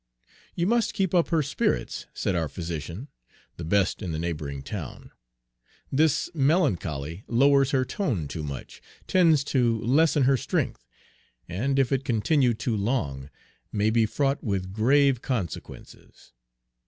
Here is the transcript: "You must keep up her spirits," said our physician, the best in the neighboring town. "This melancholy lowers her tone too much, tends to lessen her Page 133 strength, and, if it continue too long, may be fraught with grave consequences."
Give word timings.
"You 0.55 0.65
must 0.65 0.95
keep 0.95 1.13
up 1.13 1.27
her 1.27 1.43
spirits," 1.43 2.07
said 2.11 2.33
our 2.33 2.49
physician, 2.49 3.07
the 3.57 3.63
best 3.63 4.01
in 4.01 4.11
the 4.11 4.17
neighboring 4.17 4.63
town. 4.63 5.11
"This 5.91 6.27
melancholy 6.33 7.23
lowers 7.27 7.69
her 7.69 7.85
tone 7.85 8.27
too 8.27 8.41
much, 8.41 8.81
tends 9.05 9.43
to 9.53 9.79
lessen 9.83 10.23
her 10.23 10.37
Page 10.37 10.53
133 10.53 10.75
strength, 10.77 10.85
and, 11.47 11.77
if 11.77 11.91
it 11.91 12.03
continue 12.03 12.55
too 12.55 12.75
long, 12.75 13.29
may 13.71 13.91
be 13.91 14.07
fraught 14.07 14.43
with 14.43 14.73
grave 14.73 15.21
consequences." 15.21 16.33